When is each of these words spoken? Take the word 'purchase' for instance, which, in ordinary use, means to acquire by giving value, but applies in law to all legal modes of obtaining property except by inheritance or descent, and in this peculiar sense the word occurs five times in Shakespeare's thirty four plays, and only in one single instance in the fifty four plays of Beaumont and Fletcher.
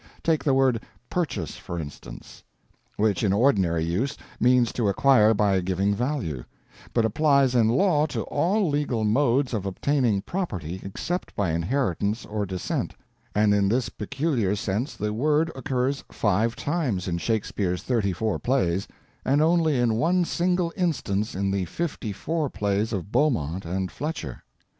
Take 0.23 0.43
the 0.43 0.55
word 0.55 0.81
'purchase' 1.11 1.57
for 1.57 1.77
instance, 1.79 2.43
which, 2.97 3.21
in 3.21 3.31
ordinary 3.31 3.83
use, 3.85 4.17
means 4.39 4.73
to 4.73 4.87
acquire 4.89 5.35
by 5.35 5.59
giving 5.61 5.93
value, 5.93 6.43
but 6.91 7.05
applies 7.05 7.53
in 7.53 7.67
law 7.69 8.07
to 8.07 8.23
all 8.23 8.67
legal 8.67 9.03
modes 9.03 9.53
of 9.53 9.67
obtaining 9.67 10.23
property 10.23 10.81
except 10.83 11.35
by 11.35 11.51
inheritance 11.51 12.25
or 12.25 12.47
descent, 12.47 12.95
and 13.35 13.53
in 13.53 13.69
this 13.69 13.89
peculiar 13.89 14.55
sense 14.55 14.95
the 14.95 15.13
word 15.13 15.51
occurs 15.55 16.03
five 16.11 16.55
times 16.55 17.07
in 17.07 17.19
Shakespeare's 17.19 17.83
thirty 17.83 18.11
four 18.11 18.39
plays, 18.39 18.87
and 19.23 19.39
only 19.39 19.77
in 19.77 19.93
one 19.93 20.25
single 20.25 20.73
instance 20.75 21.35
in 21.35 21.51
the 21.51 21.65
fifty 21.65 22.11
four 22.11 22.49
plays 22.49 22.91
of 22.91 23.11
Beaumont 23.11 23.65
and 23.65 23.91
Fletcher. 23.91 24.41